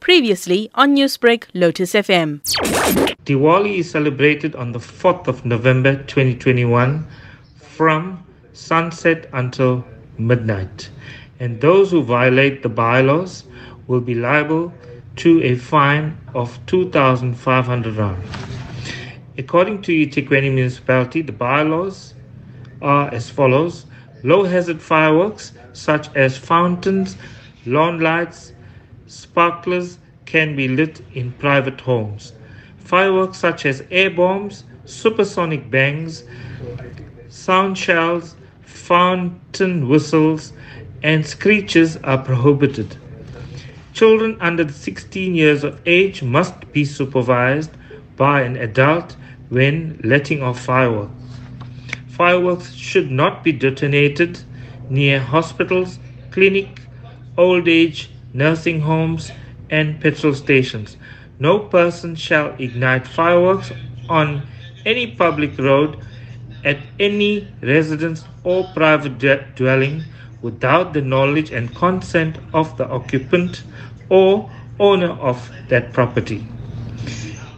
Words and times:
Previously 0.00 0.70
on 0.74 0.96
Newsbreak, 0.96 1.44
Lotus 1.54 1.92
FM. 1.92 2.40
Diwali 3.24 3.78
is 3.78 3.90
celebrated 3.90 4.54
on 4.54 4.72
the 4.72 4.78
4th 4.78 5.28
of 5.28 5.44
November 5.44 5.96
2021 6.04 7.06
from 7.56 8.24
sunset 8.52 9.28
until 9.32 9.84
midnight. 10.18 10.90
And 11.38 11.60
those 11.60 11.90
who 11.90 12.02
violate 12.02 12.62
the 12.62 12.68
bylaws 12.68 13.44
will 13.86 14.00
be 14.00 14.14
liable 14.14 14.72
to 15.16 15.42
a 15.42 15.56
fine 15.56 16.16
of 16.34 16.58
2,500 16.66 17.96
rand. 17.96 18.22
According 19.38 19.82
to 19.82 19.92
eThekwini 19.92 20.52
municipality, 20.52 21.22
the 21.22 21.32
bylaws 21.32 22.14
are 22.82 23.12
as 23.12 23.30
follows 23.30 23.86
low 24.22 24.44
hazard 24.44 24.80
fireworks 24.80 25.52
such 25.72 26.14
as 26.14 26.36
fountains, 26.36 27.16
lawn 27.66 28.00
lights, 28.00 28.52
sparklers 29.10 29.98
can 30.24 30.54
be 30.54 30.68
lit 30.68 31.02
in 31.14 31.32
private 31.32 31.80
homes. 31.80 32.32
Fireworks 32.78 33.38
such 33.38 33.66
as 33.66 33.82
air 33.90 34.10
bombs, 34.10 34.64
supersonic 34.84 35.68
bangs, 35.70 36.22
sound 37.28 37.76
shells, 37.76 38.36
fountain 38.62 39.88
whistles, 39.88 40.52
and 41.02 41.26
screeches 41.26 41.96
are 41.98 42.18
prohibited. 42.18 42.96
Children 43.92 44.36
under 44.40 44.70
16 44.70 45.34
years 45.34 45.64
of 45.64 45.80
age 45.86 46.22
must 46.22 46.72
be 46.72 46.84
supervised 46.84 47.72
by 48.16 48.42
an 48.42 48.56
adult 48.56 49.16
when 49.48 50.00
letting 50.04 50.42
off 50.42 50.60
fireworks. 50.60 51.12
Fireworks 52.08 52.72
should 52.74 53.10
not 53.10 53.42
be 53.42 53.50
detonated 53.50 54.40
near 54.88 55.18
hospitals, 55.18 55.98
clinic, 56.30 56.82
old 57.36 57.66
age, 57.66 58.10
nursing 58.32 58.80
homes, 58.80 59.30
and 59.70 60.00
petrol 60.00 60.34
stations. 60.34 60.96
No 61.38 61.58
person 61.58 62.14
shall 62.16 62.54
ignite 62.58 63.06
fireworks 63.06 63.72
on 64.08 64.46
any 64.84 65.06
public 65.16 65.56
road 65.58 65.98
at 66.64 66.78
any 66.98 67.48
residence 67.62 68.24
or 68.44 68.64
private 68.74 69.18
dwelling 69.54 70.04
without 70.42 70.92
the 70.92 71.00
knowledge 71.00 71.50
and 71.50 71.74
consent 71.74 72.38
of 72.52 72.76
the 72.76 72.86
occupant 72.88 73.62
or 74.08 74.50
owner 74.78 75.12
of 75.12 75.50
that 75.68 75.92
property. 75.92 76.46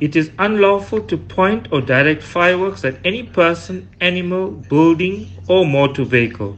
It 0.00 0.14
is 0.14 0.30
unlawful 0.38 1.00
to 1.02 1.16
point 1.16 1.68
or 1.72 1.80
direct 1.80 2.22
fireworks 2.22 2.84
at 2.84 2.98
any 3.04 3.24
person, 3.24 3.88
animal, 4.00 4.50
building, 4.50 5.28
or 5.48 5.66
motor 5.66 6.04
vehicle. 6.04 6.56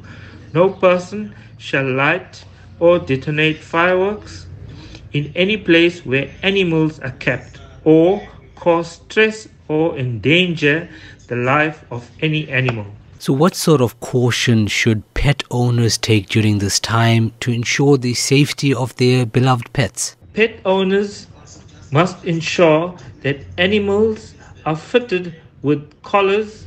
No 0.53 0.69
person 0.69 1.35
shall 1.57 1.91
light 1.91 2.45
or 2.81 2.99
detonate 2.99 3.59
fireworks 3.59 4.47
in 5.13 5.33
any 5.35 5.57
place 5.57 6.05
where 6.05 6.31
animals 6.43 6.99
are 7.01 7.13
kept 7.13 7.61
or 7.85 8.27
cause 8.57 8.93
stress 8.93 9.49
or 9.69 9.97
endanger 9.97 10.89
the 11.29 11.37
life 11.37 11.85
of 11.91 12.11
any 12.21 12.49
animal. 12.49 12.87
So, 13.19 13.33
what 13.33 13.55
sort 13.55 13.81
of 13.83 14.01
caution 14.01 14.67
should 14.67 15.03
pet 15.15 15.43
owners 15.51 15.99
take 15.99 16.29
during 16.29 16.59
this 16.59 16.81
time 16.81 17.33
to 17.41 17.53
ensure 17.53 17.99
the 17.99 18.15
safety 18.15 18.73
of 18.73 18.97
their 18.97 19.27
beloved 19.27 19.73
pets? 19.73 20.17
Pet 20.33 20.59
owners 20.65 21.27
must 21.93 22.25
ensure 22.25 22.97
that 23.21 23.45
animals 23.59 24.35
are 24.65 24.77
fitted 24.77 25.35
with 25.63 26.03
collars 26.03 26.67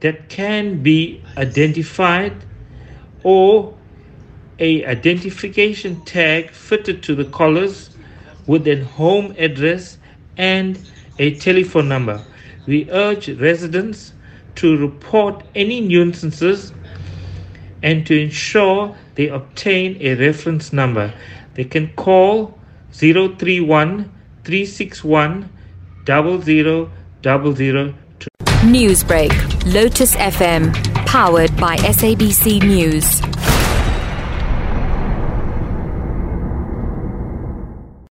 that 0.00 0.28
can 0.28 0.82
be 0.82 1.22
identified 1.36 2.32
or 3.22 3.74
a 4.58 4.84
identification 4.86 6.04
tag 6.04 6.50
fitted 6.50 7.02
to 7.02 7.14
the 7.14 7.24
collars 7.26 7.90
with 8.46 8.66
a 8.68 8.84
home 8.84 9.34
address 9.38 9.98
and 10.36 10.78
a 11.18 11.34
telephone 11.36 11.88
number. 11.88 12.20
We 12.66 12.90
urge 12.90 13.28
residents 13.28 14.12
to 14.56 14.76
report 14.76 15.44
any 15.54 15.80
nuisances 15.80 16.72
and 17.82 18.06
to 18.06 18.18
ensure 18.18 18.96
they 19.14 19.28
obtain 19.28 19.96
a 20.00 20.14
reference 20.14 20.72
number. 20.72 21.12
They 21.54 21.64
can 21.64 21.92
call 21.94 22.58
031 22.92 24.10
361 24.44 25.50
0000 26.06 27.94
Newsbreak, 28.64 29.74
Lotus 29.74 30.16
FM, 30.16 30.72
powered 31.06 31.54
by 31.56 31.76
SABC 31.76 32.62
News. 32.62 33.20